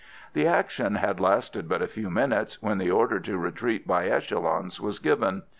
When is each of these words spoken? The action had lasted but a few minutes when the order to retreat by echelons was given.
The 0.33 0.47
action 0.47 0.95
had 0.95 1.19
lasted 1.19 1.69
but 1.69 1.83
a 1.83 1.87
few 1.87 2.09
minutes 2.09 2.59
when 2.59 2.79
the 2.79 2.89
order 2.89 3.19
to 3.19 3.37
retreat 3.37 3.85
by 3.85 4.07
echelons 4.07 4.81
was 4.81 4.97
given. 4.97 5.43